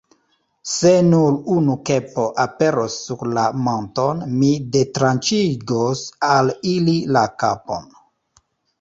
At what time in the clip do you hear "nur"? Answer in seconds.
1.09-1.35